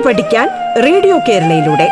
[0.00, 0.48] കേട്ടു പഠിക്കാൻ
[0.84, 1.86] റേഡിയോ കേരളയിലൂടെ.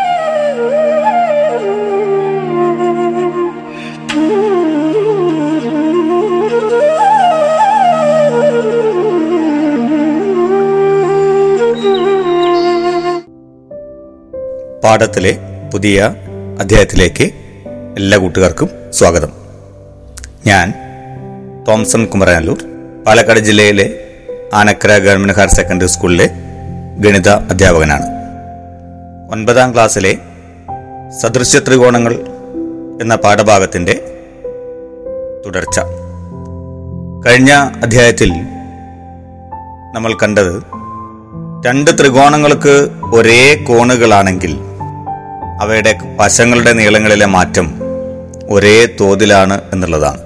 [14.82, 15.32] പാഠത്തിലെ
[15.72, 15.98] പുതിയ
[16.62, 17.26] അധ്യായത്തിലേക്ക്
[17.98, 18.68] എല്ലാ കൂട്ടുകാർക്കും
[18.98, 19.30] സ്വാഗതം.
[20.46, 20.68] ഞാൻ
[21.68, 22.60] തോംസൺ കുമരനല്ലൂർ
[23.06, 23.86] പാലക്കാട് ജില്ലയിലെ
[24.58, 26.26] ആനക്കര ഗവൺമെന്റ് ഹയർ സെക്കൻഡറി സ്കൂളിലെ
[26.98, 28.02] ഗണിത അധ്യാപകനാണ്.
[29.30, 30.18] ഒൻപതാം ക്ലാസ്സിലെ
[31.20, 32.14] സദൃശ്യ ത്രികോണങ്ങൾ
[33.00, 33.94] എന്ന പാഠഭാഗത്തിന്റെ
[35.46, 35.80] തുടർച്ച.
[37.26, 37.50] കഴിഞ്ഞ
[37.82, 38.32] അധ്യായത്തിൽ
[39.94, 40.62] നമ്മൾ കണ്ടത്
[41.66, 44.58] രണ്ട് ത്രികോണങ്ങൾക്ക് ഒരേ കോണുകളാണെങ്കിൽ
[45.60, 47.80] അവയുടെ വശങ്ങളുടെ നീളങ്ങളിലെ മാറ്റം
[48.50, 50.20] ഒരേ തോതിലാണ് എന്നുള്ളതാണ്.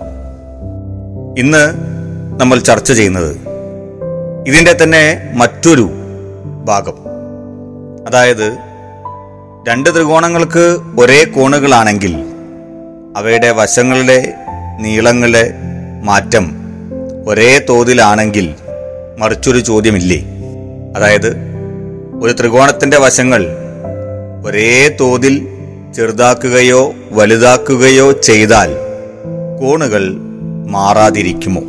[1.39, 1.65] ഇന്ന്
[2.41, 3.37] നമ്മൾ ചർച്ച ചെയ്യുന്നത്
[4.47, 5.91] ഇതിന്റെ തന്നെ മറ്റൊരു
[6.65, 6.95] ഭാഗം.
[8.07, 8.57] അതായത്
[9.69, 12.25] രണ്ട് ത്രികോണങ്ങൾക്ക് ഒരേ കോണുകളാണെങ്കിൽ
[13.17, 14.35] അവയുടെ വശങ്ങളുടെ
[14.81, 15.53] നീളങ്ങളെ
[16.03, 16.57] മാറ്റം
[17.27, 18.55] ഒരേ തോതിലാണെങ്കിൽ
[19.19, 20.25] മറിച്ചൊരു ചോദ്യമില്ലേ?
[20.97, 21.37] അതായത്
[22.23, 23.47] ഒരു ത്രികോണത്തിന്റെ വശങ്ങൾ
[24.47, 25.49] ഒരേ തോതിൽ
[25.97, 28.75] ചെറുതാക്കുകയോ വലുതാക്കുകയോ ചെയ്താൽ
[29.61, 30.13] കോണുകൾ
[30.67, 31.61] മാറാതിരിക്കുമോ?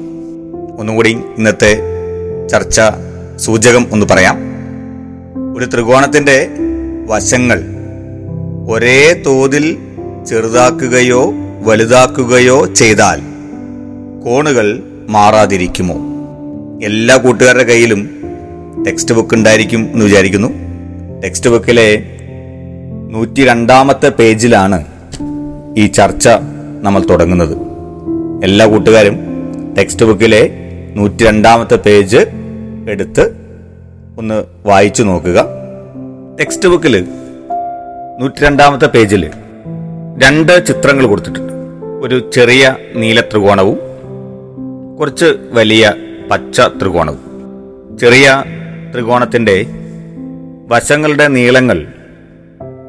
[0.80, 1.78] ഒന്നുകൂടി ഇന്നത്തെ
[2.48, 2.82] ചർച്ച
[3.36, 4.53] സൂചകം ഒന്ന് പറയാം.
[5.58, 6.50] ഒരു ത്രികോണത്തിന്റെ
[7.08, 7.64] വശങ്ങൾ
[8.70, 9.78] ഒരേ തോതിൽ
[10.28, 13.22] ചെറുതാക്കുകയോ വലുതാക്കുകയോ ചെയ്താൽ
[14.24, 15.96] കോണുകൾ മാറാതിരിക്കുമോ?
[16.84, 18.10] എല്ലാ കൂട്ടുകാരുടെ കയ്യിലും
[18.88, 20.48] ടെക്സ്റ്റ് ബുക്ക് ഉണ്ടായിരിക്കും എന്ന് വിചാരിക്കുന്നു.
[21.24, 22.04] ടെക്സ്റ്റ് ബുക്കിലെ
[23.10, 24.86] നൂറ്റി രണ്ടാമത്തെ പേജിലാണ്
[25.78, 26.30] ഈ ചർച്ച
[26.82, 27.58] നമ്മൾ തുടങ്ങുന്നത്.
[28.44, 29.20] എല്ലാ കൂട്ടുകാരും
[29.78, 30.50] ടെക്സ്റ്റ് ബുക്കിലെ
[30.96, 32.18] നൂറ്റി രണ്ടാമത്തെ പേജ്
[32.90, 33.43] എടുത്ത്
[34.18, 35.46] ഒന്ന് വായിച്ചു നോക്കുക.
[36.40, 37.08] ടെക്സ്റ്റ് ബുക്കിൽ
[38.20, 39.32] നൂറ്റി രണ്ടാമത്തെ പേജിൽ
[40.24, 41.54] രണ്ട് ചിത്രങ്ങൾ കൊടുത്തിട്ടുണ്ട്.
[42.06, 43.80] ഒരു ചെറിയ നീല ത്രികോണവും
[45.00, 45.94] കുറച്ച് വലിയ
[46.32, 47.22] പച്ച ത്രികോണവും.
[47.98, 48.44] ചെറിയ
[48.94, 49.66] ത്രികോണത്തിന്റെ
[50.68, 51.88] വശങ്ങളുടെ നീളങ്ങൾ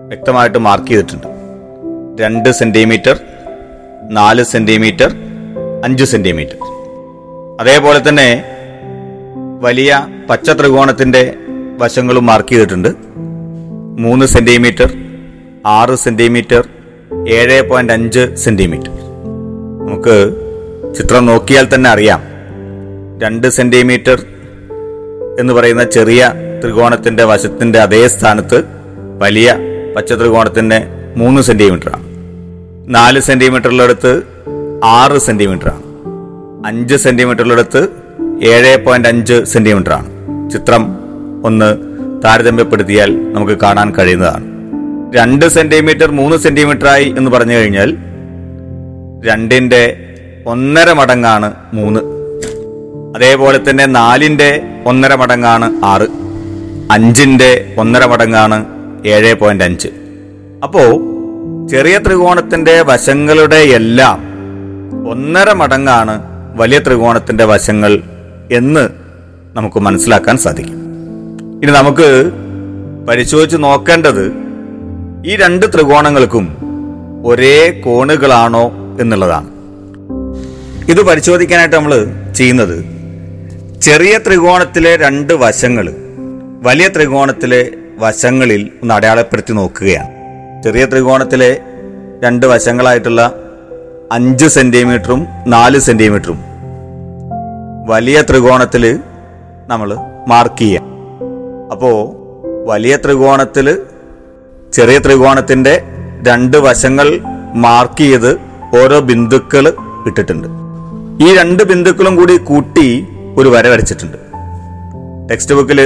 [0.09, 1.27] വ്യക്തമായിട്ട് മാർക്ക് ചെയ്തിട്ടുണ്ട്.
[2.23, 3.21] രണ്ട് സെന്റിമീറ്റർ
[4.11, 5.13] നാല് സെന്റിമീറ്റർ
[5.85, 6.57] അഞ്ച് സെന്റിമീറ്റർ
[7.61, 8.54] അതേപോലെ തന്നെ
[9.65, 11.35] വലിയ പച്ച ത്രികോണത്തിന്റെ
[11.79, 12.89] വശങ്ങളും മാർക്ക് ചെയ്തിട്ടുണ്ട്.
[13.99, 14.93] മൂന്ന് സെന്റിമീറ്റർ
[15.67, 16.69] ആറ് സെന്റിമീറ്റർ
[17.29, 18.91] ഏഴ് പോയിന്റ് അഞ്ച് സെന്റിമീറ്റർ
[19.89, 20.17] നമുക്ക്
[20.95, 22.23] ചിത്രം നോക്കിയാൽ തന്നെ അറിയാം.
[23.23, 24.25] രണ്ട് സെന്റിമീറ്റർ
[25.41, 26.33] എന്ന് പറയുന്ന ചെറിയ
[26.63, 28.65] ത്രികോണത്തിന്റെ വശത്തിന്റെ അതേ സ്ഥാനത്ത്
[29.19, 29.57] വലിയ
[29.97, 30.87] പച്ച ത്രികോണത്തിന്റെ
[31.17, 32.05] മൂന്ന് സെന്റിമീറ്റർ ആണ്.
[32.95, 34.23] നാല് സെന്റിമീറ്ററിലെടുത്ത്
[34.85, 35.83] ആറ് സെന്റിമീറ്റർ ആണ്.
[36.67, 38.04] അഞ്ച് സെന്റിമീറ്ററിലെടുത്ത്
[38.43, 40.11] ഏഴ് പോയിന്റ് അഞ്ച് സെന്റിമീറ്റർ ആണ്
[40.51, 40.97] ചിത്രം
[41.45, 41.79] ഒന്ന്
[42.25, 44.45] താരതമ്യപ്പെടുത്തിയാൽ നമുക്ക് കാണാൻ കഴിയുന്നതാണ്.
[45.17, 47.97] രണ്ട് സെന്റിമീറ്റർ മൂന്ന് സെന്റിമീറ്റർ ആയി എന്ന് പറഞ്ഞു കഴിഞ്ഞാൽ
[49.27, 49.97] രണ്ടിന്റെ
[50.47, 52.01] ഒന്നര മടങ്ങാണ് മൂന്ന്.
[53.17, 56.07] അതേപോലെ തന്നെ നാലിന്റെ ഒന്നര മടങ്ങാണ് ആറ്.
[56.91, 58.67] അഞ്ചിന്റെ ഒന്നര മടങ്ങാണ്
[59.07, 59.89] ഏഴ് പോയിന്റ് അഞ്ച്.
[60.63, 60.81] അപ്പോ
[61.69, 64.19] ചെറിയ ത്രികോണത്തിന്റെ വശങ്ങളുടെ എല്ലാം
[65.11, 66.23] ഒന്നര മടങ്ങാണ്
[66.57, 68.03] വലിയ ത്രികോണത്തിന്റെ വശങ്ങൾ
[68.53, 68.89] എന്ന്
[69.55, 70.79] നമുക്ക് മനസ്സിലാക്കാൻ സാധിക്കും.
[71.63, 72.31] ഇനി നമുക്ക്
[73.09, 74.33] പരിശോധിച്ച് നോക്കേണ്ടത്
[75.27, 76.57] ഈ രണ്ട് ത്രികോണങ്ങൾക്കും
[77.25, 79.49] ഒരേ കോണുകളാണോ എന്നുള്ളതാണ്.
[80.91, 82.85] ഇത് പരിശോധിക്കാനായിട്ട് നമ്മൾ ചെയ്യുന്നത്
[83.81, 85.95] ചെറിയ ത്രികോണത്തിലെ രണ്ട് വശങ്ങൾ
[86.63, 90.11] വലിയ ത്രികോണത്തിലെ വശങ്ങളിൽ ഒന്ന് അടയാളപ്പെടുത്തി നോക്കുകയാണ്.
[90.63, 91.61] ചെറിയ ത്രികോണത്തിലെ
[92.23, 93.35] രണ്ട് വശങ്ങളായിട്ടുള്ള
[94.13, 96.54] അഞ്ച് സെന്റിമീറ്ററും നാല് സെന്റിമീറ്ററും
[97.91, 98.85] വലിയ ത്രികോണത്തിൽ
[99.67, 99.89] നമ്മൾ
[100.29, 100.85] മാർക്ക് ചെയ്യാം.
[101.73, 101.97] അപ്പോൾ
[102.71, 103.67] വലിയ ത്രികോണത്തിൽ
[104.73, 105.75] ചെറിയ ത്രികോണത്തിന്റെ
[106.29, 107.09] രണ്ട് വശങ്ങൾ
[107.55, 108.31] മാർക്ക് ചെയ്ത്
[108.81, 109.65] ഓരോ ബിന്ദുക്കൾ
[110.07, 110.49] ഇട്ടിട്ടുണ്ട്.
[111.25, 112.87] ഈ രണ്ട് ബിന്ദുക്കളും കൂടി കൂട്ടി
[113.39, 114.19] ഒരു വര വരച്ചിട്ടുണ്ട്.
[115.31, 115.81] ടെക്സ്റ്റ് ബുക്കിൽ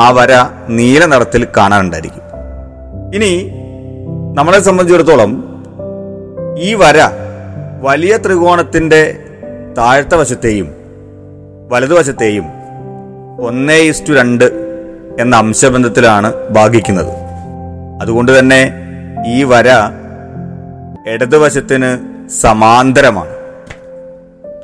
[0.00, 0.32] ആ വര
[0.68, 2.26] നീല നിറത്തിൽ കാണാനുണ്ടായിരിക്കും
[3.16, 3.32] ഇനി
[4.38, 5.30] നമ്മളെ സംബന്ധിച്ചിടത്തോളം
[6.58, 6.98] ഈ വര
[7.86, 9.02] വലിയ ത്രികോണത്തിന്റെ
[9.78, 10.79] താഴത്തെ വശത്തെയും
[11.70, 12.44] വലതുവശത്തെയും
[13.40, 14.44] ഒന്നേ ഇസ്റ്റു രണ്ട്
[15.20, 17.12] എന്ന അംശബന്ധത്തിലാണ് ഭാഗിക്കുന്നത്.
[18.02, 18.72] അതുകൊണ്ട് തന്നെ
[19.26, 19.66] ഈ വര
[21.08, 21.98] ഇടതുവശത്തിന്
[22.30, 23.34] സമാന്തരമാണ്.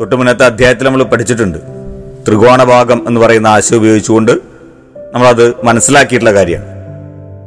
[0.00, 1.58] തൊട്ടു മുന്നത്തെ അധ്യായത്തിൽ നമ്മൾ പഠിച്ചിട്ടുണ്ട്.
[2.28, 4.32] ത്രികോണഭാഗം എന്ന് പറയുന്ന ആശയം ഉപയോഗിച്ചുകൊണ്ട്
[5.14, 6.68] നമ്മളത് മനസ്സിലാക്കിയിട്ടുള്ള കാര്യമാണ്.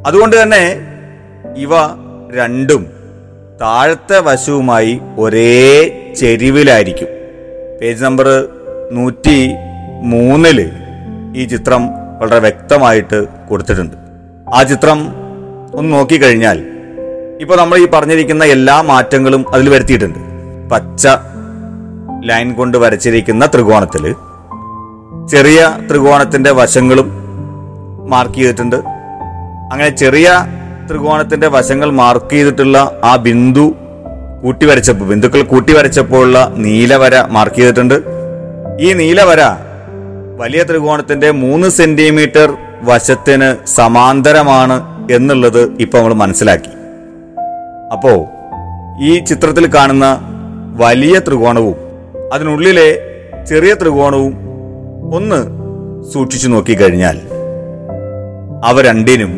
[0.06, 0.80] അതുകൊണ്ട് തന്നെ
[1.56, 1.70] ഇവ
[2.36, 2.86] രണ്ടും
[3.60, 7.08] താഴത്തെ വശവുമായി ഒരേ ചെരിവിലായിരിക്കും.
[7.80, 8.48] പേജ് നമ്പർ
[8.92, 9.54] നൂറ്റി
[10.02, 10.58] മൂന്നിൽ
[11.36, 11.82] ഈ ചിത്രം
[12.20, 13.96] വളരെ വ്യക്തമായിട്ട് കൊടുത്തിട്ടുണ്ട്.
[14.54, 14.98] ആ ചിത്രം
[15.74, 16.58] ഒന്ന് നോക്കിക്കഴിഞ്ഞാൽ
[17.40, 20.18] ഇപ്പോൾ നമ്മൾ ഈ പറഞ്ഞിരിക്കുന്ന എല്ലാ മാറ്റങ്ങളും അതിൽ വരുത്തിയിട്ടുണ്ട്.
[20.72, 21.06] പച്ച
[22.24, 24.14] ലൈൻ കൊണ്ട് വരച്ചിരിക്കുന്ന ത്രികോണത്തിൽ
[25.30, 25.60] ചെറിയ
[25.90, 27.08] ത്രികോണത്തിന്റെ വശങ്ങളും
[28.08, 28.76] മാർക്ക് ചെയ്തിട്ടുണ്ട്.
[29.72, 30.28] അങ്ങനെ ചെറിയ
[30.90, 33.74] ത്രികോണത്തിന്റെ വശങ്ങൾ മാർക്ക് ചെയ്തിട്ടുള്ള ആ ബിന്ദു
[34.42, 38.19] കൂട്ടി വരച്ചപ്പോൾ ബിന്ദുക്കൾ കൂട്ടി വരച്ചപ്പോൾ ഉള്ള നീലവര മാർക്ക് ചെയ്തിട്ടുണ്ട്.
[38.80, 39.42] ഈ നീലവര
[40.36, 42.48] വലിയ ത്രികോണത്തിന്റെ മൂന്ന് സെന്റിമീറ്റർ
[42.82, 44.76] വശത്തിന് സമാന്തരമാണ്
[45.12, 46.70] എന്നുള്ളത് ഇപ്പൊ നമ്മൾ മനസ്സിലാക്കി.
[47.92, 48.12] അപ്പോ
[49.02, 50.06] ഈ ചിത്രത്തിൽ കാണുന്ന
[50.76, 51.76] വലിയ ത്രികോണവും
[52.32, 52.88] അതിനുള്ളിലെ
[53.48, 54.34] ചെറിയ ത്രികോണവും
[55.14, 55.40] ഒന്ന്
[56.12, 57.16] സൂക്ഷിച്ചു നോക്കിക്കഴിഞ്ഞാൽ
[58.64, 59.32] അവ രണ്ടിനും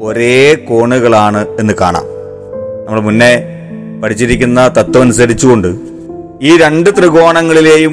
[0.00, 2.06] ഒരേ കോണുകളാണ് എന്ന് കാണാം.
[2.86, 3.32] നമ്മൾ മുന്നേ
[4.02, 5.68] പഠിച്ചിരിക്കുന്ന തത്വം അനുസരിച്ചുകൊണ്ട്
[6.42, 7.92] ഈ രണ്ട് ത്രികോണങ്ങളിലെയും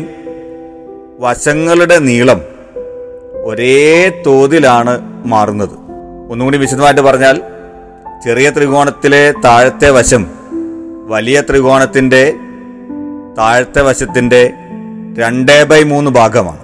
[1.19, 2.41] വശങ്ങളുടെ നീളം
[3.43, 4.93] ഒരേ തോതിലാണ്
[5.25, 5.69] മാറുന്നത്.
[6.29, 7.41] ഒന്നുകൂടി വിശദമായിട്ട് പറഞ്ഞാൽ
[8.25, 10.27] ചെറിയ ത്രികോണത്തിലെ താഴത്തെ വശം
[11.07, 12.33] വലിയ ത്രികോണത്തിന്റെ
[13.37, 14.53] താഴത്തെ വശത്തിന്റെ
[15.17, 16.63] രണ്ട് ബൈ മൂന്ന് ഭാഗമാണ്.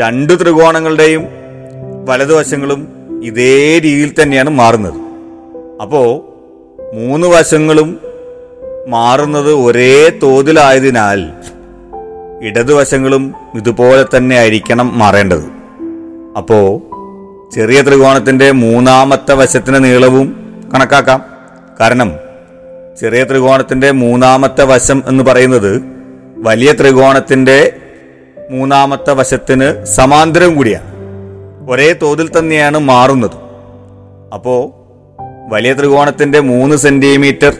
[0.00, 1.24] രണ്ട് ത്രികോണങ്ങളുടെയും
[2.04, 2.88] വലതുവശങ്ങളും
[3.22, 5.00] ഇതേ രീതിയിൽ തന്നെയാണ് മാറുന്നത്.
[5.82, 6.08] അപ്പോൾ
[6.94, 8.00] മൂന്ന് വശങ്ങളും
[8.88, 11.20] മാറുന്നത് ഒരേ തോതിലായതിനാൽ
[12.42, 15.44] ഇടതുവശങ്ങളും ഇതുപോലെ തന്നെ ആയിരിക്കണം മാറേണ്ടത്.
[16.38, 16.80] അപ്പോ
[17.54, 20.26] ചെറിയ ത്രികോണത്തിന്റെ മൂന്നാമത്തെ വശത്തിന്റെ നീളവും
[20.74, 21.24] കണക്കാക്കാം.
[21.80, 22.12] കാരണം
[23.00, 25.82] ചെറിയ ത്രികോണത്തിന്റെ മൂന്നാമത്തെ വശം എന്ന് പറയുന്നത്
[26.36, 27.76] വലിയ ത്രികോണത്തിന്റെ
[28.50, 30.86] മൂന്നാമത്തെ വശത്തിന് സമാന്തരം കൂടിയാണ്.
[31.70, 33.30] ഒരേ തോതിൽ തന്നെയാണ് മാറുന്നത്.
[34.34, 34.74] അപ്പോ
[35.48, 37.54] വലിയ ത്രികോണത്തിന്റെ മൂന്ന് സെന്റിമീറ്റർ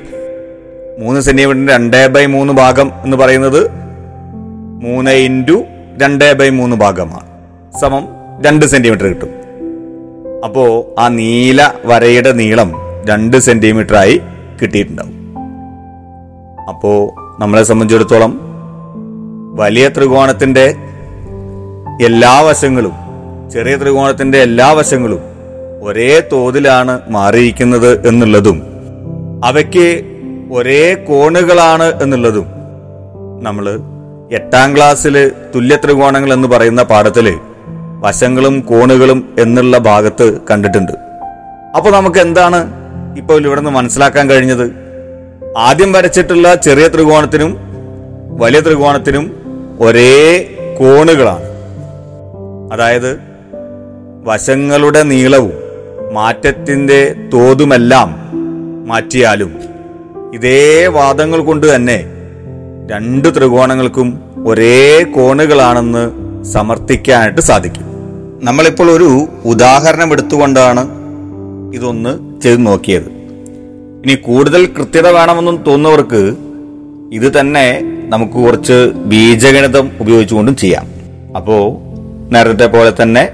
[0.98, 3.79] മൂന്ന് സെന്റിമീറ്ററിന്റെ രണ്ട് ബൈ മൂന്ന് ഭാഗം എന്ന് പറയുന്നത്
[4.82, 5.64] മൂന്ന് ഇന്റു
[6.02, 7.26] രണ്ട് ബൈ മൂന്ന് ഭാഗമാണ്.
[7.80, 8.08] സമം
[8.46, 9.28] രണ്ട് സെന്റിമീറ്റർ കിട്ടും.
[10.44, 12.72] അപ്പോൾ ആ നീല വരയുടെ നീളം
[13.08, 14.20] രണ്ട് സെന്റിമീറ്ററായി
[14.62, 15.36] കിട്ടിയിട്ടുണ്ടാവും.
[16.68, 16.98] അപ്പോൾ
[17.42, 18.40] നമ്മളെ സംബന്ധിച്ചിടത്തോളം
[19.54, 20.74] വലിയ ത്രികോണത്തിന്റെ
[22.04, 22.92] എല്ലാ വശങ്ങളും
[23.52, 25.20] ചെറിയ ത്രികോണത്തിന്റെ എല്ലാ വശങ്ങളും
[25.82, 28.62] ഒരേ തോതിലാണ് മാറിയിരിക്കുന്നത് എന്നുള്ളതും
[29.44, 30.02] അവയ്ക്ക്
[30.52, 32.46] ഒരേ കോണുകളാണ് എന്നുള്ളതും
[33.42, 33.78] നമ്മൾ
[34.32, 37.38] എട്ടാം ക്ലാസ്സിൽ തുല്യ ത്രികോണങ്ങൾ എന്ന് പറയുന്ന പാഠത്തിൽ
[38.00, 40.92] വശങ്ങളും കോണുകളും എന്നുള്ള ഭാഗത്ത് കണ്ടിട്ടുണ്ട്.
[41.76, 42.72] അപ്പോൾ നമുക്ക് എന്താണ്
[43.18, 44.72] ഇപ്പോൾ ഇവിടെ നിന്ന് മനസ്സിലാക്കാൻ കഴിഞ്ഞത്?
[45.58, 47.58] ആദ്യം വരച്ചിട്ടുള്ള ചെറിയ ത്രികോണത്തിനും
[48.40, 49.24] വലിയ ത്രികോണത്തിനും
[49.80, 50.38] ഒരേ
[50.80, 51.44] കോണുകളാണ്.
[52.72, 53.20] അതായത്
[54.24, 55.52] വശങ്ങളുടെ നീളവും
[56.12, 58.16] മാറ്റത്തിന്റെ തോതുമെല്ലാം
[58.88, 59.60] മാറ്റിയാലും
[60.34, 62.19] ഇതേ വാദങ്ങൾ കൊണ്ട് തന്നെ
[62.90, 64.08] രണ്ട് ത്രികോണങ്ങൾക്കും
[64.46, 66.02] ഒരേ കോണുകളാണെന്ന്
[66.52, 67.86] സമർത്ഥിക്കാനായിട്ട് സാധിക്കും.
[68.42, 69.08] നമ്മളിപ്പോൾ ഒരു
[69.44, 70.82] ഉദാഹരണം എടുത്തുകൊണ്ടാണ്
[71.76, 73.08] ഇതൊന്ന് ചെയ്തു നോക്കിയത്.
[74.04, 76.22] ഇനി കൂടുതൽ കൃത്യത വേണമെന്നും തോന്നുന്നവർക്ക്
[77.12, 77.66] ഇത് തന്നെ
[78.12, 78.78] നമുക്ക് കുറച്ച്
[79.10, 80.86] ബീജഗണിതം ഉപയോഗിച്ചുകൊണ്ടും ചെയ്യാം.
[81.36, 81.62] അപ്പോൾ
[82.34, 83.24] നേരത്തെ പോലെ തന്നെ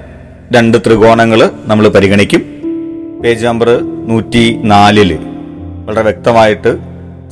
[0.55, 2.41] രണ്ട് ത്രികോണങ്ങൾ നമ്മൾ പരിഗണിക്കും.
[3.23, 3.69] പേജ് നമ്പർ
[4.09, 5.11] നൂറ്റി നാലിൽ
[5.85, 6.71] വളരെ വ്യക്തമായിട്ട്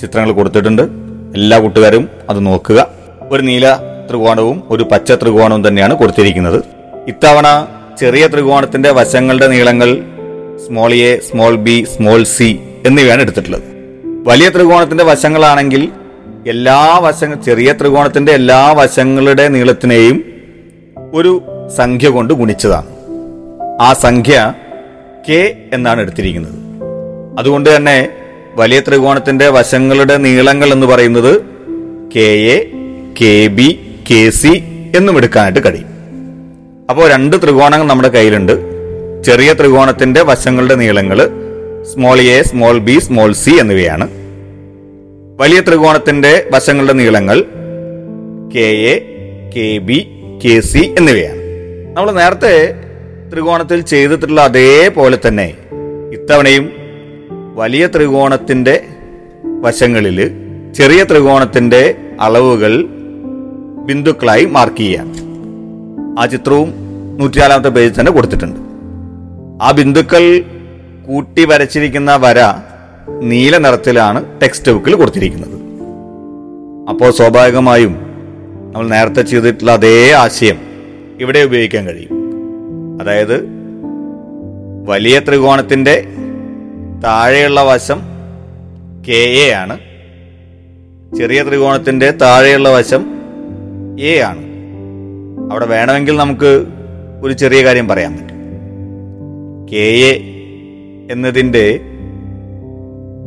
[0.02, 1.05] ചിത്രങ്ങൾ കൊടുത്തിട്ടുണ്ട്.
[1.36, 2.88] എല്ലാ കൂട്ടുകാരും അത് നോക്കുക.
[3.32, 3.76] ഒരു നീല
[4.10, 6.64] ത്രികോണവും ഒരു പച്ച ത്രികോണവും തന്നെയാണ് കൊടുത്തിരിക്കുന്നത്.
[7.08, 7.68] ഇത്തവണ
[8.00, 10.04] ചെറിയ ത്രികോണത്തിന്റെ വശങ്ങളുടെ നീളങ്ങൾ
[10.68, 13.64] small A small B small C എന്നിവയാണ് എടുത്തിട്ടുള്ളത്.
[14.28, 15.90] വലിയ ത്രികോണത്തിന്റെ വശങ്ങളാണെങ്കിൽ
[16.48, 20.26] എല്ലാ വശങ്ങൾ ചെറിയ ത്രികോണത്തിന്റെ എല്ലാ വശങ്ങളുടെ നീളത്തിനെയും
[21.14, 21.42] ഒരു
[21.78, 22.86] സംഖ്യ കൊണ്ട് ഗുണിച്ചതാണ്.
[23.82, 24.54] ആ സംഖ്യ
[25.30, 26.54] കെ എന്നാണ് എടുത്തിരിക്കുന്നത്.
[27.40, 28.10] അതുകൊണ്ട് തന്നെ
[28.56, 31.42] വലിയ ത്രികോണത്തിന്റെ വശങ്ങളുടെ നീളങ്ങൾ എന്ന് പറയുന്നത്
[32.16, 32.72] K A
[33.22, 33.80] K B
[34.12, 34.64] K C
[34.96, 35.88] എന്നും എടുക്കാനായിട്ട് കഴിയും.
[36.90, 38.52] അപ്പോൾ രണ്ട് ത്രികോണങ്ങൾ നമ്മുടെ കയ്യിലുണ്ട്.
[39.24, 41.30] ചെറിയ ത്രികോണത്തിന്റെ വശങ്ങളുടെ നീളങ്ങൾ
[41.94, 44.10] small A small B small C എന്നിവയാണ്.
[45.40, 47.42] വലിയ ത്രികോണത്തിന്റെ വശങ്ങളുടെ നീളങ്ങൾ
[48.56, 49.00] K A
[49.56, 50.08] K B
[50.46, 51.42] K C എന്നിവയാണ്.
[51.94, 52.74] നമ്മൾ നേരത്തെ
[53.34, 55.54] ത്രികോണത്തിൽ ചെയ്തിട്ടുള്ള അതേപോലെ തന്നെ
[56.14, 56.85] ഇത്തവണയും
[57.56, 58.84] വലിയ ത്രികോണത്തിന്റെ
[59.62, 60.32] വശങ്ങളിൽ
[60.74, 62.86] ചെറിയ ത്രികോണത്തിന്റെ അളവുകൾ
[63.86, 65.14] ബിന്ദുക്കളായി മാർക്ക് ചെയ്യാം
[66.20, 66.74] ആ ചിത്രവും
[67.18, 68.60] നൂറ്റിനാലാമത്തെ പേജിൽ തന്നെ കൊടുത്തിട്ടുണ്ട്.
[69.64, 70.44] ആ ബിന്ദുക്കൾ
[71.08, 72.36] കൂട്ടി വരച്ചിരിക്കുന്ന വര
[73.22, 75.56] നീല നിറത്തിലാണ് ടെക്സ്റ്റ് ബുക്കിൽ കൊടുത്തിരിക്കുന്നത്.
[76.90, 77.92] അപ്പോൾ സ്വാഭാവികമായും
[78.72, 80.58] നമ്മൾ നേരത്തെ ചെയ്തിട്ടുള്ള അതേ ആശയം
[81.20, 82.12] ഇവിടെ ഉപയോഗിക്കാൻ കഴിയും.
[83.02, 83.48] അതായത്
[84.86, 86.08] വലിയ ത്രികോണത്തിന്റെ
[87.06, 88.02] താഴെയുള്ള വശം
[89.08, 89.80] കെ എ ആണ്.
[91.18, 93.06] ചെറിയ ത്രികോണത്തിന്റെ താഴെയുള്ള വശം
[94.00, 94.42] എ ആണ്.
[95.52, 96.66] അവിടെ വേണമെങ്കിൽ നമുക്ക്
[97.24, 98.36] ഒരു ചെറിയ കാര്യം പറയാൻ പറ്റും.
[99.72, 100.12] കെ എ
[101.12, 101.80] എന്നതിന്റെ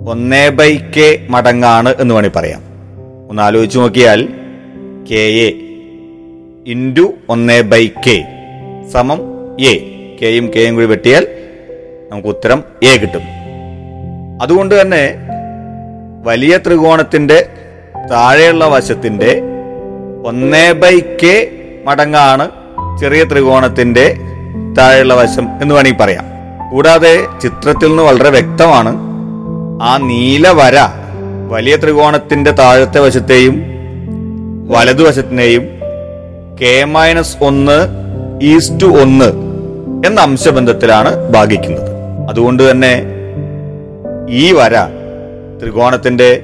[0.08, 2.62] ഒന്നേ ബൈ കെ മടങ്ങാണ് എന്ന് വേണമെങ്കിൽ പറയാം.
[3.28, 4.28] ഒന്ന് ആലോചിച്ച് നോക്കിയാൽ
[5.10, 5.52] കെ എ
[6.66, 8.24] ഇന്റു ഒന്നേ ബൈ കെ
[8.92, 9.20] സമം
[9.60, 9.78] എ.
[10.22, 11.26] കെയും കെയും കൂടി വെട്ടിയാൽ
[12.12, 13.37] നമുക്ക് ഉത്തരം എ കിട്ടും.
[14.42, 15.04] അതുകൊണ്ട് തന്നെ
[16.22, 17.38] വലിയ ത്രികോണത്തിന്റെ
[18.10, 19.30] താഴെയുള്ള വശത്തിന്റെ
[20.24, 21.34] ഒന്നേ ബൈ കെ
[21.86, 22.44] മടങ്ങാണ്
[23.00, 24.06] ചെറിയ ത്രികോണത്തിന്റെ
[24.78, 26.24] താഴെയുള്ള വശം എന്ന് വേണമെങ്കിൽ പറയാം.
[26.70, 28.92] കൂടാതെ ചിത്രത്തിൽ നിന്ന് വളരെ വ്യക്തമാണ്
[29.82, 30.78] ആ നീല വര
[31.48, 33.56] വലിയ ത്രികോണത്തിന്റെ താഴത്തെ വശത്തെയും
[34.70, 35.64] വലതുവശത്തിനെയും
[36.60, 37.78] കെ മൈനസ് ഒന്ന്
[38.42, 39.28] ഈസ്റ്റ് ഒന്ന്
[40.06, 41.90] എന്ന അംശബന്ധത്തിലാണ് ഭാഗിക്കുന്നത്.
[42.28, 42.92] അതുകൊണ്ട് തന്നെ
[44.28, 44.74] ഈ വര
[45.60, 46.42] ത്രികോണത്തിന്റെ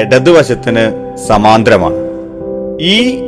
[0.00, 0.84] ഇടതുവശത്തിന്
[1.28, 1.96] സമാന്തരമാണ്.
[2.80, 3.20] ഈ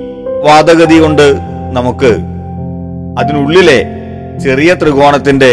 [0.44, 1.26] വാദഗതി കൊണ്ട്
[1.72, 2.10] നമുക്ക്
[3.18, 3.78] അതിനുള്ളിലെ
[4.44, 5.52] ചെറിയ ത്രികോണത്തിന്റെ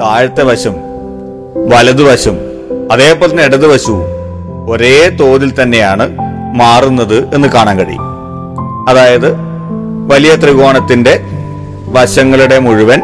[0.00, 0.74] താഴത്തെ വശം
[1.68, 2.36] വലതുവശം
[2.92, 4.04] അതേപോലെ തന്നെ ഇടതുവശവും
[4.70, 6.04] ഒരേ തോതിൽ തന്നെയാണ്
[6.54, 8.04] മാറുന്നത് എന്ന് കാണാൻ കഴിയും.
[8.88, 9.28] അതായത്
[10.12, 11.20] വലിയ ത്രികോണത്തിന്റെ
[11.88, 13.00] വശങ്ങളുടെ മുഴുവൻ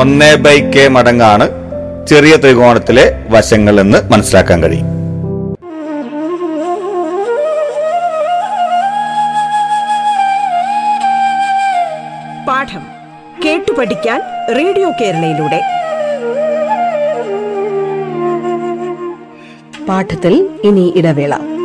[0.00, 1.65] ഒന്നേ ബൈ കെ മടങ്ങാണ്
[2.08, 4.86] ചെറിയ ത്രികോണത്തിലെ വശങ്ങൾ എന്ന് മനസ്സിലാക്കാൻ കഴിയും.
[12.48, 12.84] പാഠം
[13.44, 14.20] കേട്ടു പഠിക്കാൻ
[14.56, 15.60] റേഡിയോ കേരളയിലൂടെ.
[19.88, 21.55] പാഠത്തിൽ ഇനി ഇടവേള.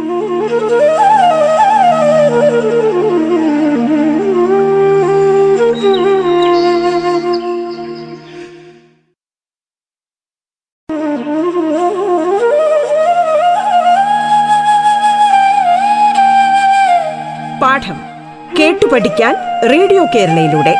[18.91, 19.35] പഠിക്കാൻ
[19.69, 20.75] റേഡിയോ കേരളയിലൂടെ.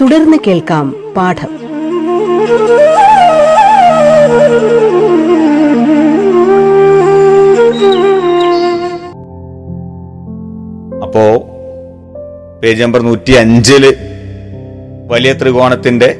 [0.00, 1.60] തുടർന്ന് കേൾക്കാം പാഠം.
[11.02, 11.46] അപ്പോ
[12.62, 13.96] പേജ് നമ്പർ നൂറ്റി അഞ്ചിൽ
[15.08, 16.16] വലിയ ത്രികോണത്തിന്റെ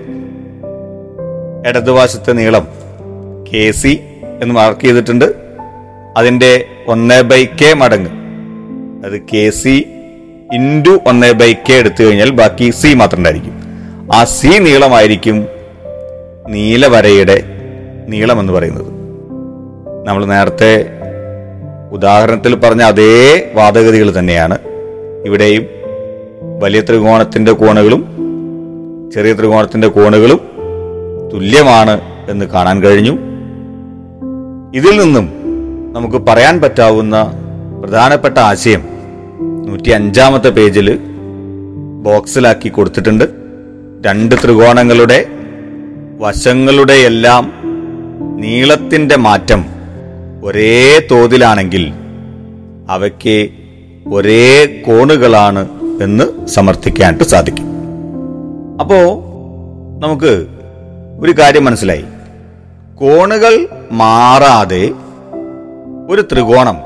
[1.67, 2.69] ഇടതുവശത്തെ നീളം
[3.53, 4.01] കെ സി
[4.43, 5.35] എന്ന് മാർക്ക് ചെയ്തിട്ടുണ്ട്.
[6.17, 8.11] അതിന്റെ ഒന്നേ ബൈ കെ മടങ്ങ്.
[9.07, 9.85] അത് കെ സി
[10.53, 13.53] ഇന്റു ഒന്ന് ബൈ കെ എടുത്തു കഴിഞ്ഞാൽ ബാക്കി സി മാത്രം ഉണ്ടായിരിക്കും
[14.15, 15.47] ആ സി നീളമായിരിക്കും
[16.49, 17.43] നീലവരയുടെ
[18.09, 18.87] നീളം എന്ന് പറയുന്നത്.
[20.07, 20.87] നമ്മൾ നേരത്തെ
[21.93, 24.59] ഉദാഹരണത്തിൽ പറഞ്ഞ അതേ വാദഗതികൾ തന്നെയാണ്.
[25.27, 25.67] ഇവിടെയും
[26.59, 28.07] വലിയ ത്രികോണത്തിന്റെ കോണുകളും
[29.15, 30.41] ചെറിയ ത്രികോണത്തിന്റെ കോണുകളും
[31.33, 33.19] തുല്യമാണ് എന്ന് കാണാൻ കഴിഞ്ഞു.
[34.75, 35.40] ഇതിൽ നിന്നും
[35.93, 37.33] നമുക്ക് പറയാൻ പറ്റാവുന്ന
[37.81, 38.83] പ്രധാനപ്പെട്ട ആശയം
[39.67, 40.99] നൂറ്റി അഞ്ചാമത്തെ പേജിൽ
[42.03, 43.25] ബോക്സിലാക്കി കൊടുത്തിട്ടുണ്ട്.
[44.07, 45.27] രണ്ട് ത്രികോണങ്ങളുടെ
[46.19, 47.53] വശങ്ങളുടെ എല്ലാം
[48.37, 49.65] നീളത്തിന്റെ മാറ്റം
[50.45, 51.93] ഒരേ തോതിലാണെങ്കിൽ
[52.89, 53.49] അവയ്ക്ക്
[54.13, 55.69] ഒരേ കോണുകളാണ്
[56.03, 57.67] എന്ന് സമർത്ഥിക്കാനായിട്ട് സാധിക്കും.
[58.81, 59.07] അപ്പോൾ
[60.07, 60.47] നമുക്ക്
[61.21, 62.05] ഒരു കാര്യം മനസ്സിലായി.
[62.95, 64.91] കോണുകൾ മാറാതെ
[66.11, 66.77] ഒരു ത്രികോണം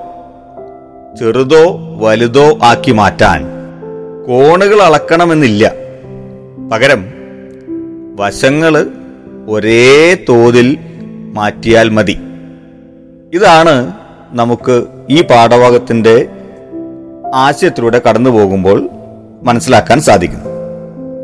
[1.19, 3.41] ചെറുതോ വലുതോ ആക്കി മാറ്റാൻ
[4.27, 5.73] കോണുകൾ അളക്കണമെന്നില്ല.
[6.73, 7.05] പകരം
[8.17, 8.91] വശങ്ങൾ
[9.49, 10.77] ഒരേ തോതിൽ
[11.33, 12.19] മാറ്റിയാൽ മതി.
[13.35, 13.93] ഇതാണ്
[14.31, 16.27] നമുക്ക് ഈ പാഠഭാഗത്തിന്റെ
[17.35, 18.89] ആശയത്തിലൂടെ കടന്നു പോകുമ്പോൾ
[19.43, 20.51] മനസ്സിലാക്കാൻ സാധിക്കുന്നു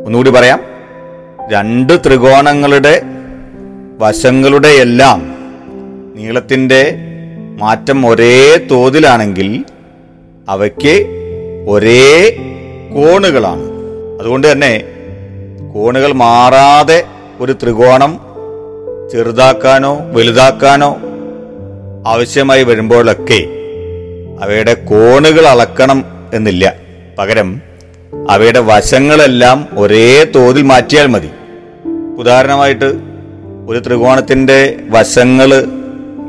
[0.05, 0.59] ഒന്നുകൂടി പറയാം.
[1.51, 3.01] രണ്ട് ത്രികോണങ്ങളുടെ
[3.99, 5.35] വശങ്ങളുടെ എല്ലാം
[6.15, 7.07] നീളത്തിന്റെ
[7.59, 9.65] മാറ്റം ഒരേ തോതിലാണെങ്കിൽ
[10.49, 11.05] അവയ്ക്ക്
[11.69, 12.29] ഒരേ
[12.93, 13.63] കോണുകളാണ്.
[14.19, 14.83] അതുകൊണ്ട് തന്നെ
[15.73, 17.03] കോണുകൾ മാറാതെ
[17.39, 18.19] ഒരു ത്രികോണം
[19.11, 20.97] ചെറുതാക്കാനോ വലുതാക്കാനോ
[22.07, 23.45] ആവശ്യമായി വരുമ്പോഴൊക്കെ
[24.43, 26.75] അവയുടെ കോണുകൾ അളക്കണം എന്നില്ല.
[27.19, 27.61] പകരം
[28.29, 31.29] അവയുടെ വശങ്ങളെല്ലാം ഒരേ തോതിൽ മാറ്റിയാൽ മതി.
[32.19, 32.93] ഉദാഹരണമായിട്ട്
[33.67, 35.53] ഒരു ത്രികോണത്തിന്റെ വശങ്ങൾ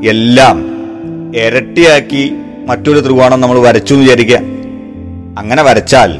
[0.09, 0.72] എല്ലാം
[1.35, 2.33] ഇരട്ടിയാക്കി
[2.67, 4.37] മറ്റൊരു ത്രികോണം നമ്മൾ വരച്ചു എന്ന് വിചാരിക്കുക.
[5.37, 6.19] അങ്ങനെ വരച്ചാൽ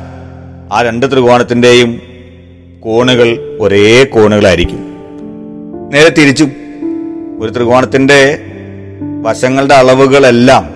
[0.73, 2.01] ആ രണ്ട് ത്രികോണത്തിന്റെയും
[2.79, 4.77] കോണുകൾ ഒരേ കോണുകളായിരിക്കും.
[5.93, 6.47] നേരെ തിരിച്ചു
[7.39, 8.39] ഒരു ത്രികോണത്തിന്റെ
[9.21, 10.69] വശങ്ങളുടെ അളവുകളെല്ലാം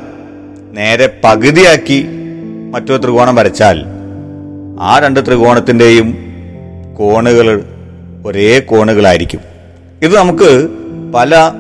[0.74, 2.06] നേരെ പകുതിയാക്കി
[2.72, 3.86] മറ്റൊരു ത്രികോണം വരച്ചാൽ
[4.82, 6.18] ആ രണ്ട് ത്രികോണത്തിന്റെയും
[6.98, 7.64] കോണുകൾ
[8.26, 9.40] ഒരേ കോണുകളായിരിക്കും.
[10.04, 10.70] ഇത് നമുക്ക്
[11.16, 11.52] പല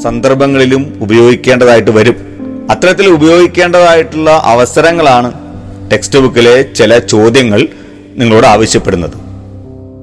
[0.00, 2.16] സന്ദർഭങ്ങളിലും ഉപയോഗിക്കേണ്ടതായിട്ട് വരും.
[2.70, 5.32] അത്തരത്തിൽ ഉപയോഗിക്കേണ്ടതായിട്ടുള്ള അവസരങ്ങളാണ്
[5.90, 7.66] ടെക്സ്റ്റ് ബുക്കിലെ ചില ചോദ്യങ്ങൾ
[8.16, 9.12] നിങ്ങളോട് ആവശ്യപ്പെടുന്നത്.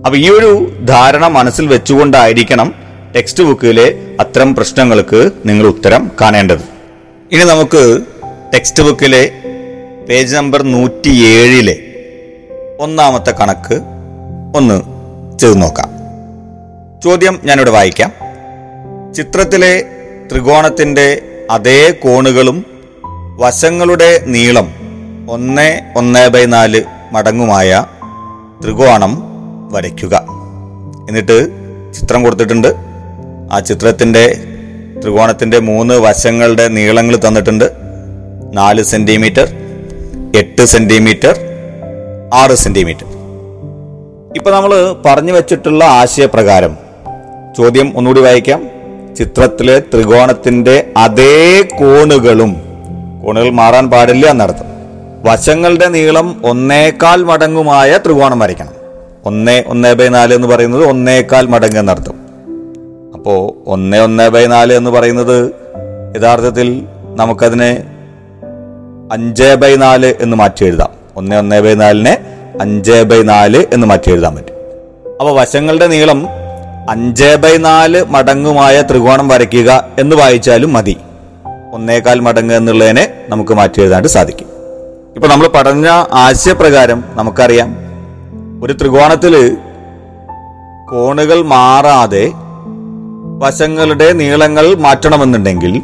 [0.06, 2.74] അപ്പൊ ഈ ഒരു ധാരണ മനസ്സിൽ വെച്ചുകൊണ്ടായിരിക്കണം
[3.16, 6.60] ടെക്സ്റ്റ് ബുക്കിലെ അത്തരം പ്രശ്നങ്ങൾക്ക് നിങ്ങൾ ഉത്തരം കാണേണ്ടത്.
[7.32, 8.02] ഇനി നമുക്ക്
[8.54, 9.32] ടെക്സ്റ്റ് ബുക്കിലെ
[10.10, 11.78] പേജ് നമ്പർ നൂറ്റി ഏഴിലെ
[12.80, 13.82] ഒന്നാമത്തെ കണക്ക്
[14.56, 14.82] ഒന്ന്
[15.40, 15.90] ചെയ്തു നോക്കാം.
[17.04, 18.29] ചോദ്യം ഞാനിവിടെ വായിക്കാം.
[19.14, 19.86] ചിത്രത്തിലെ
[20.32, 22.66] ത്രികോണത്തിന്റെ അതേ കോണുകളും
[23.38, 24.74] വശങ്ങളുടെ നീളം
[25.30, 27.86] ഒന്ന് ഒന്ന് ബൈ നാല് മടങ്ങുമായ
[28.64, 29.24] ത്രികോണം
[29.72, 30.16] വരയ്ക്കുക.
[31.10, 31.50] എന്നിട്ട്
[31.94, 32.76] ചിത്രം കൊടുത്തിട്ടുണ്ട്.
[33.52, 34.38] ആ ചിത്രത്തിന്റെ
[35.02, 37.72] ത്രികോണത്തിന്റെ മൂന്ന് വശങ്ങളുടെ നീളങ്ങൾ തന്നിട്ടുണ്ട്.
[38.54, 39.48] നാല് സെന്റിമീറ്റർ
[40.36, 41.40] എട്ട് സെന്റിമീറ്റർ
[42.34, 43.06] ആറ് സെന്റിമീറ്റർ
[44.36, 46.78] ഇപ്പം നമ്മൾ പറഞ്ഞു വെച്ചിട്ടുള്ള ആശയപ്രകാരം
[47.58, 48.79] ചോദ്യം ഒന്നുകൂടി വായിക്കാം.
[49.20, 52.56] ചിത്രത്തിലെ ത്രികോണത്തിന്റെ അതേ കോണുകളും
[53.26, 54.66] കോണുകൾ മാറാൻ പാടില്ല എന്നർത്ഥം.
[55.24, 58.74] വശങ്ങളുടെ നീളം ഒന്നേകാൽ മടങ്ങുമായ ത്രികോണം വരയ്ക്കണം.
[59.26, 62.14] ഒന്ന് ഒന്ന് ബൈ നാല് എന്ന് പറയുന്നത് ഒന്നേക്കാൽ മടങ്ങ് എന്നർത്ഥം.
[63.14, 65.52] അപ്പോ ഒന്ന് ഒന്ന് ബൈ നാല് എന്ന് പറയുന്നത്
[66.22, 66.86] യഥാർത്ഥത്തിൽ
[67.16, 67.84] നമുക്കതിനെ
[69.12, 70.90] അഞ്ച് ബൈ നാല് എന്ന് മാറ്റി എഴുതാം.
[71.16, 72.18] ഒന്ന് ഒന്ന് ബൈ നാലിനെ
[72.62, 74.56] അഞ്ച് ബൈ നാല് എന്ന് മാറ്റി എഴുതാൻ പറ്റും.
[75.22, 76.28] അപ്പോൾ വശങ്ങളുടെ നീളം
[76.90, 80.98] അഞ്ച് ബൈ നാല് മടങ്ങുമായ ത്രികോണം വരയ്ക്കുക എന്ന് വായിച്ചാലും മതി.
[81.74, 84.48] ഒന്നേകാൽ മടങ്ങ് എന്നുള്ളതിനെ നമുക്ക് മാറ്റി എഴുതാനായിട്ട് സാധിക്കും.
[85.16, 87.78] ഇപ്പൊ നമ്മൾ പഠന ആശയപ്രകാരം നമുക്കറിയാം.
[88.64, 89.58] ഒരു ത്രികോണത്തിൽ
[90.92, 92.32] കോണുകൾ മാറാതെ
[93.40, 95.82] വശങ്ങളുടെ നീളങ്ങൾ മാറ്റണമെന്നുണ്ടെങ്കിൽ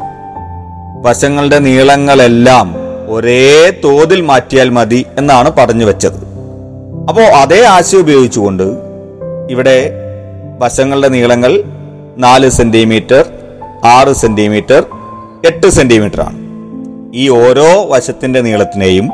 [1.02, 2.74] വശങ്ങളുടെ നീളങ്ങളെല്ലാം
[3.08, 6.26] ഒരേ തോതിൽ മാറ്റിയാൽ മതി എന്നാണ് പറഞ്ഞു വെച്ചത്.
[7.08, 8.62] അപ്പോൾ അതേ ആശയം ഉപയോഗിച്ചുകൊണ്ട്
[9.50, 10.05] ഇവിടെ
[10.58, 11.62] വശങ്ങളുടെ നീളങ്ങൾ
[12.18, 13.24] നാല് സെന്റിമീറ്റർ
[13.84, 14.86] ആറ് സെന്റിമീറ്റർ
[15.46, 16.38] എട്ട് സെന്റിമീറ്റർ ആണ്
[17.14, 19.10] ഈ ഓരോ വശത്തിന്റെ നീളത്തിനെയും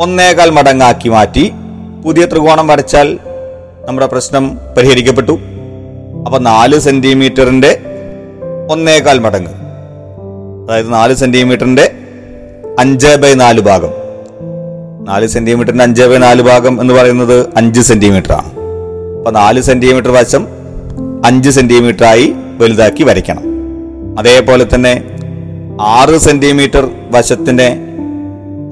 [0.00, 1.52] ഒന്നേകാൽ മടങ്ങാക്കി മാറ്റി
[2.04, 3.18] പുതിയ ത്രികോണം വരച്ചാൽ
[3.88, 5.32] നമ്മുടെ പ്രശ്നം പരിഹരിക്കപ്പെട്ടു.
[6.26, 7.80] അപ്പൊ നാല് സെന്റിമീറ്ററിന്റെ
[8.70, 9.50] ഒന്നേകാൽ മടങ്ങ്.
[10.68, 11.92] അതായത് നാല് സെന്റിമീറ്ററിന്റെ
[12.78, 13.90] അഞ്ച് ബൈ നാല് ഭാഗം.
[15.04, 18.32] നാല് സെന്റിമീറ്ററിന്റെ അഞ്ച് ബൈ നാല് ഭാഗം എന്ന് പറയുന്നത് അഞ്ച് സെന്റിമീറ്റർ
[19.22, 20.46] ആണ് അപ്പൊ നാല് സെന്റിമീറ്റർ വശം
[21.24, 23.42] അഞ്ച് സെന്റിമീറ്റർ ആയി വലുതാക്കി വരയ്ക്കണം.
[24.18, 25.04] അതേപോലെ തന്നെ
[25.80, 27.68] ആറ് സെന്റിമീറ്റർ വശത്തിനെ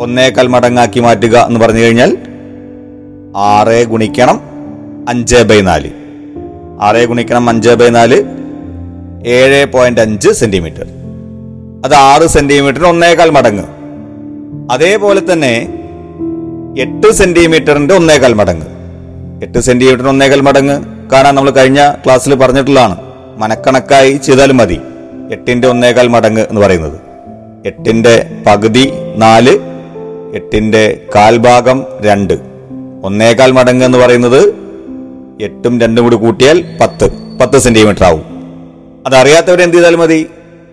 [0.01, 2.17] ഒന്നേക്കാൽ മടങ്ങാക്കി മാറ്റുക എന്ന് പറഞ്ഞു കഴിഞ്ഞാൽ
[3.37, 4.41] ആറ് ഗുണിക്കണം
[5.09, 5.91] അഞ്ച് ബൈ നാല്.
[6.81, 8.19] ആറ് ഗുണിക്കണം അഞ്ച് ബൈ നാല്
[9.27, 10.87] ഏഴ് പോയിന്റ് അഞ്ച് സെന്റിമീറ്റർ
[11.85, 13.65] അത് ആറ് സെന്റിമീറ്ററിന് ഒന്നേക്കാൽ മടങ്ങ്.
[14.71, 15.55] അതേപോലെ തന്നെ
[16.79, 18.80] എട്ട് സെന്റിമീറ്ററിന്റെ ഒന്നേകാൽ മടങ്ങ്.
[19.43, 22.97] എട്ട് സെന്റിമീറ്ററിന് ഒന്നേകാൽ മടങ്ങ് കാണാൻ നമ്മൾ കഴിഞ്ഞ ക്ലാസ്സിൽ പറഞ്ഞിട്ടുള്ളതാണ്.
[23.37, 24.81] മനക്കണക്കായി ചെയ്താലും മതി.
[25.33, 27.01] എട്ടിന്റെ ഒന്നേകാൽ മടങ്ങ് എന്ന് പറയുന്നത്.
[27.67, 29.59] എട്ടിന്റെ പകുതി നാല്
[30.35, 32.35] എട്ടിന്റെ കാൽഭാഗം രണ്ട്.
[33.05, 34.55] ഒന്നേകാൽ മടങ്ങ് എന്ന് പറയുന്നത്
[35.41, 37.11] എട്ടും രണ്ടും കൂടി കൂട്ടിയാൽ പത്ത്.
[37.41, 38.23] പത്ത് സെന്റിമീറ്റർ ആവും.
[39.07, 40.27] അതറിയാത്തവർ എന്ത് ചെയ്താലും മതി.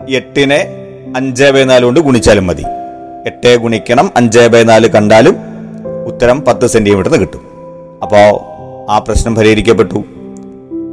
[0.10, 0.68] എട്ടിനെ
[1.16, 2.64] അഞ്ച് ബൈ നാല് കൊണ്ട് ഗുണിച്ചാലും മതി.
[3.28, 5.36] എട്ട് ഗുണിക്കണം അഞ്ച് ബൈ നാല് കണ്ടാലും
[6.08, 7.48] ഉത്തരം പത്ത് സെന്റിമീറ്റർ കിട്ടും.
[8.02, 8.54] അപ്പോ
[8.90, 10.04] ആ പ്രശ്നം പരിഹരിക്കപ്പെട്ടു.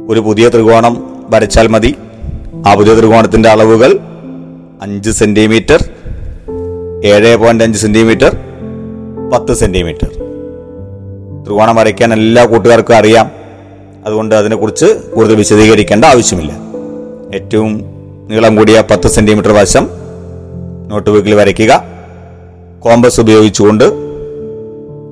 [0.09, 1.95] ഒരു പുതിയ ത്രികോണം വരച്ചാൽ മതി.
[2.67, 3.99] ആ പുതിയ ത്രികോണത്തിന്റെ അളവുകൾ
[4.81, 5.89] അഞ്ച് സെന്റിമീറ്റർ
[7.05, 8.35] ഏഴ് പോയിന്റ് അഞ്ച് സെന്റിമീറ്റർ
[9.33, 10.07] പത്ത് സെന്റിമീറ്റർ
[11.43, 13.31] ത്രികോണം വരയ്ക്കാൻ എല്ലാ കൂട്ടുകാർക്കും അറിയാം.
[14.05, 16.51] അതുകൊണ്ട് അതിനെക്കുറിച്ച് കൂടുതൽ വിശദീകരിക്കേണ്ട ആവശ്യമില്ല.
[17.35, 17.85] ഏറ്റവും
[18.29, 19.89] നീളം കൂടിയ പത്ത് സെന്റിമീറ്റർ വശം
[20.87, 21.83] നോട്ട് ബുക്കിൽ വരയ്ക്കുക.
[22.79, 23.83] കോമ്പസ് ഉപയോഗിച്ചുകൊണ്ട്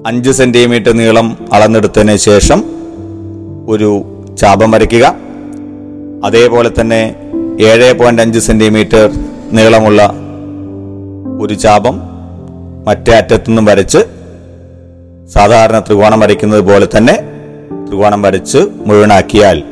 [0.08, 2.73] അഞ്ച് സെന്റിമീറ്റർ നീളം അളന്നെടുത്തതിന് ശേഷം
[3.68, 4.06] ഒരു
[4.38, 5.16] ചാപം വരയ്ക്കുക.
[6.26, 7.16] അതേപോലെ തന്നെ
[7.60, 9.10] ഏഴ് പോയിന്റ് അഞ്ച് സെന്റിമീറ്റർ
[9.52, 10.14] നീളമുള്ള
[11.42, 12.02] ഒരു ചാപം
[12.88, 13.98] മറ്റേ അറ്റത്തുനിന്നും വരച്ച്
[15.28, 17.14] സാധാരണ ത്രികോണം വരയ്ക്കുന്നത് പോലെ തന്നെ
[17.88, 19.64] ത്രികോണം വരച്ച് മുഴുവനാക്കിയാൽ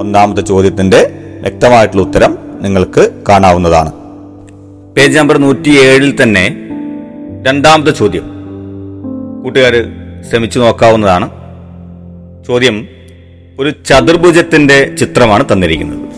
[0.00, 1.00] ഒന്നാമത്തെ ചോദ്യത്തിന്റെ
[1.40, 3.92] വ്യക്തമായിട്ടുള്ള ഉത്തരം നിങ്ങൾക്ക് കാണാവുന്നതാണ്.
[4.94, 6.56] പേജ് നമ്പർ നൂറ്റി ഏഴിൽ തന്നെ
[7.46, 8.22] രണ്ടാമത്തെ ചോദ്യം.
[9.42, 9.74] കൂട്ടുകാർ
[10.30, 11.30] ശ്രമിച്ചു നോക്കാവുന്നതാണ്.
[12.46, 12.88] ചോദ്യം
[13.58, 16.10] ഒരു ചതുർഭുജത്തിന്റെ ചിത്രമാണ് തന്നിരിക്കുന്നത്.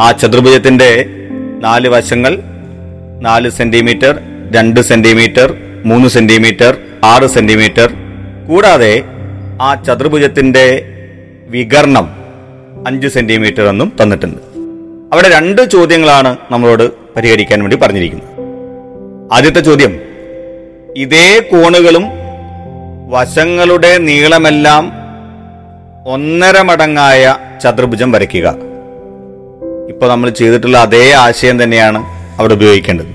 [0.00, 1.06] ആ ചതുർഭുജത്തിന്റെ
[1.60, 2.38] നാല് വശങ്ങൾ
[3.20, 7.92] നാല് സെന്റിമീറ്റർ രണ്ട് സെന്റിമീറ്റർ മൂന്ന് സെന്റിമീറ്റർ ആറ് സെന്റിമീറ്റർ.
[8.48, 9.02] കൂടാതെ
[9.62, 10.92] ആ ചതുർഭുജത്തിന്റെ
[11.48, 12.08] വികർണം
[12.86, 14.38] അഞ്ച് സെന്റിമീറ്റർ എന്നും തന്നിട്ടുണ്ട്.
[15.12, 18.28] അവിടെ രണ്ട് ചോദ്യങ്ങളാണ് നമ്മളോട് പരിഹരിക്കാൻ വേണ്ടി പറഞ്ഞിരിക്കുന്നത്.
[19.32, 20.00] ആദ്യത്തെ ചോദ്യം
[20.96, 22.04] ഇതേ കോണുകളും
[23.08, 24.92] വശങ്ങളുടെ നീളമെല്ലാം
[26.06, 28.54] ഒന്നര മടങ്ങായ ചതുർഭുജം വരയ്ക്കുക.
[29.88, 32.04] ഇപ്പൊ നമ്മൾ ചെയ്തിട്ടുള്ള അതേ ആശയം തന്നെയാണ്
[32.38, 33.06] അവിടെ ഉപയോഗിക്കേണ്ടത്.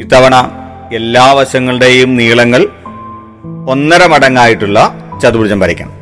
[0.00, 0.50] ഇത്തവണ
[0.94, 2.68] എല്ലാ വശങ്ങളുടെയും നീളങ്ങൾ
[3.68, 5.92] ഒന്നര മടങ്ങായിട്ടുള്ള ചതുർഭുജം വരയ്ക്കണം.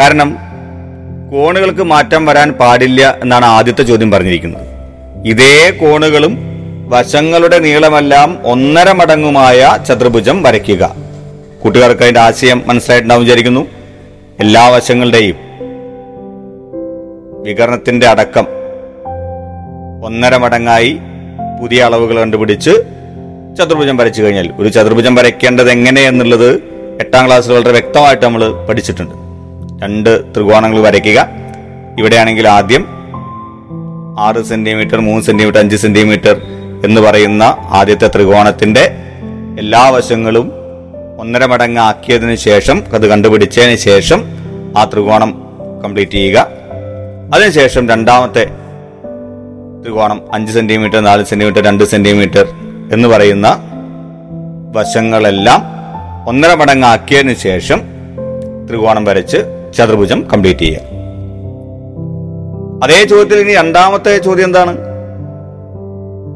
[0.00, 0.36] കാരണം
[1.32, 4.66] കോണുകൾക്ക് മാറ്റം വരാൻ പാടില്ല എന്നാണ് ആദ്യത്തെ ചോദ്യം പറഞ്ഞിരിക്കുന്നത്.
[5.26, 6.38] ഇതേ കോണുകളും
[6.88, 10.94] വശങ്ങളുടെ നീളമെല്ലാം ഒന്നര മടങ്ങുമായ ചതുർഭുജം വരയ്ക്കുക.
[11.62, 13.75] കൂട്ടുകാർക്ക് അതിന്റെ ആശയം മനസ്സിലായിട്ടുണ്ടാവും വിചാരിക്കുന്നു.
[14.40, 15.36] എല്ലാ വശങ്ങളുടെയും
[17.42, 18.46] വികരണത്തിന്റെ അടക്കം
[20.04, 20.98] ഒന്നര മടങ്ങായി
[21.60, 22.70] പുതിയ അളവുകൾ കണ്ടുപിടിച്ച്
[23.58, 26.54] ചതുർഭുജം വരച്ചു കഴിഞ്ഞാൽ ഒരു ചതുർഭുജം വരയ്ക്കേണ്ടത് എങ്ങനെയെന്നുള്ളത്
[27.00, 29.14] എട്ടാം ക്ലാസ്സിൽ വളരെ വ്യക്തമായിട്ട് നമ്മൾ പഠിച്ചിട്ടുണ്ട്.
[29.84, 31.28] രണ്ട് ത്രികോണങ്ങൾ വരയ്ക്കുക.
[31.98, 32.86] ഇവിടെയാണെങ്കിൽ ആദ്യം
[34.20, 36.36] ആറ് സെന്റിമീറ്റർ മൂന്ന് സെന്റിമീറ്റർ അഞ്ച് സെന്റിമീറ്റർ
[36.84, 38.90] എന്ന് പറയുന്ന ആദ്യത്തെ ത്രികോണത്തിന്റെ
[39.58, 40.52] എല്ലാ വശങ്ങളും
[41.18, 44.24] ഒന്നര മടങ്ങ് ആക്കിയതിന് ശേഷം അത് കണ്ടുപിടിച്ചതിന് ശേഷം
[44.76, 45.46] ആ ത്രികോണം
[45.84, 46.46] കംപ്ലീറ്റ് ചെയ്യുക.
[47.34, 48.44] അതിനുശേഷം രണ്ടാമത്തെ
[49.82, 52.46] ത്രികോണം അഞ്ച് സെന്റിമീറ്റർ നാല് സെന്റിമീറ്റർ രണ്ട് സെന്റിമീറ്റർ
[52.92, 53.58] എന്ന് പറയുന്ന
[54.76, 55.62] വശങ്ങളെല്ലാം
[56.28, 57.82] ഒന്നര മടങ്ങ് ആക്കിയതിന് ശേഷം
[58.68, 59.36] ത്രികോണം വരച്ച്
[59.74, 60.80] ചതുർഭുജം കംപ്ലീറ്റ് ചെയ്യുക.
[62.84, 64.76] അതേ ചോദ്യത്തിൽ ഇനി രണ്ടാമത്തെ ചോദ്യം എന്താണ്?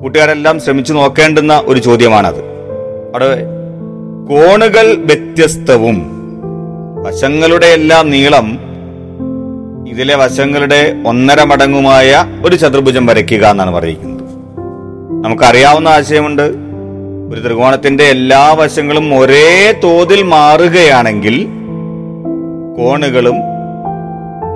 [0.02, 2.40] കൂട്ടുകാരെല്ലാം ശ്രമിച്ചു നോക്കേണ്ടുന്ന ഒരു ചോദ്യമാണത്.
[3.14, 3.59] അവിടെ
[4.30, 6.10] കോണുകൾ വ്യത്യസ്തവും.
[7.06, 8.58] വശങ്ങളുടെ എല്ലാം നീളം
[9.88, 14.20] ഇതിലെ വശങ്ങളുടെ ഒന്നര മടങ്ങുമായ ഒരു ചതുർഭുജം വരയ്ക്കുക എന്നാണ് പറയുന്നത്.
[15.24, 16.42] നമുക്കറിയാവുന്ന ആശയമുണ്ട്.
[17.34, 21.46] ഒരു ത്രികോണത്തിന്റെ എല്ലാ വശങ്ങളും ഒരേ തോതിൽ മാറുകയാണെങ്കിൽ
[22.78, 23.36] കോണുകളും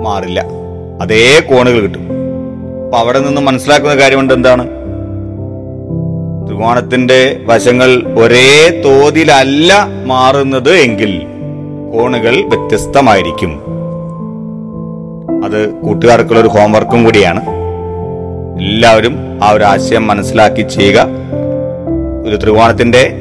[0.03, 0.45] മാറില്ല.
[1.01, 2.07] അതേ കോണുകൾ കിട്ടും.
[2.85, 4.67] അപ്പൊ അവിടെ നിന്ന് മനസ്സിലാക്കുന്ന കാര്യമുണ്ട് എന്താണ്?
[6.47, 11.21] ത്രികോണത്തിന്റെ വശങ്ങൾ ഒരേ തോതിലല്ല മാറുന്നത് എങ്കിൽ
[11.93, 13.61] കോണുകൾ വ്യത്യസ്തമായിരിക്കും.
[15.45, 17.41] അത് കൂട്ടുകാർക്കുള്ള ഒരു ഹോംവർക്കും കൂടിയാണ്.
[18.59, 21.07] എല്ലാവരും ആ ഒരു ആശയം മനസ്സിലാക്കി ചെയ്യുക.
[22.25, 23.13] ഒരു ത്രികോണത്തിന്റെ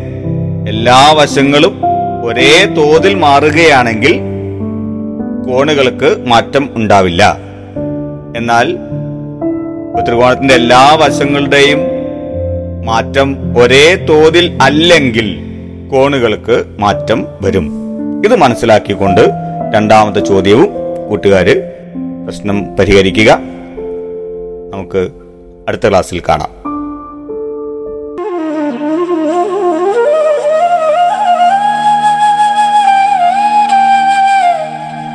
[0.68, 1.80] എല്ലാ വശങ്ങളും
[2.24, 4.20] ഒരേ തോതിൽ മാറുകയാണെങ്കിൽ
[5.46, 7.36] കോണുകൾക്ക് മാറ്റം ഉണ്ടാവില്ല.
[8.36, 8.76] എന്നാൽ
[10.04, 11.93] ത്രികോണത്തിന്റെ എല്ലാ വശങ്ങളുടെയും
[12.84, 15.38] മാറ്റം ഒരേ തോതിൽ അല്ലെങ്കിൽ
[15.92, 17.66] കോണുകൾക്ക് മാറ്റം വരും.
[18.24, 19.30] ഇത് മനസ്സിലാക്കിക്കൊണ്ട്
[19.74, 20.68] രണ്ടാമത്തെ ചോദ്യവും
[21.08, 21.72] കൂട്ടുകാര്
[22.24, 23.38] പ്രശ്നം പരിഹരിക്കുക.
[24.72, 25.08] നമുക്ക്
[25.68, 26.50] അടുത്ത ക്ലാസ്സിൽ കാണാം.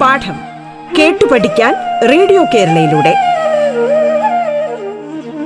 [0.02, 0.36] പാഠം
[1.00, 1.76] കേട്ടു പഠിക്കാൻ
[2.10, 3.29] റേഡിയോ കേരളയിലൂടെ.